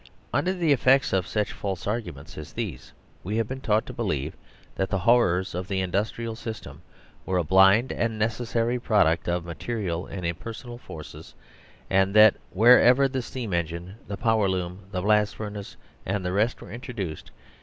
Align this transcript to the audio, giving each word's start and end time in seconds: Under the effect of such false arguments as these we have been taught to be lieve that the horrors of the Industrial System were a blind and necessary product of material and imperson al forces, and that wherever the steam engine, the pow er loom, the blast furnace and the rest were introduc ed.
Under 0.33 0.51
the 0.51 0.73
effect 0.73 1.13
of 1.13 1.27
such 1.27 1.51
false 1.53 1.85
arguments 1.85 2.35
as 2.35 2.53
these 2.53 2.91
we 3.23 3.37
have 3.37 3.47
been 3.47 3.61
taught 3.61 3.85
to 3.85 3.93
be 3.93 4.01
lieve 4.01 4.33
that 4.73 4.89
the 4.89 4.97
horrors 4.97 5.53
of 5.53 5.67
the 5.67 5.79
Industrial 5.79 6.35
System 6.35 6.81
were 7.23 7.37
a 7.37 7.43
blind 7.43 7.91
and 7.91 8.17
necessary 8.17 8.79
product 8.79 9.29
of 9.29 9.45
material 9.45 10.07
and 10.07 10.23
imperson 10.25 10.69
al 10.71 10.79
forces, 10.79 11.35
and 11.87 12.15
that 12.15 12.35
wherever 12.49 13.07
the 13.07 13.21
steam 13.21 13.53
engine, 13.53 13.93
the 14.07 14.17
pow 14.17 14.41
er 14.41 14.49
loom, 14.49 14.85
the 14.89 15.03
blast 15.03 15.35
furnace 15.35 15.77
and 16.03 16.25
the 16.25 16.33
rest 16.33 16.61
were 16.63 16.69
introduc 16.75 17.19
ed. 17.19 17.29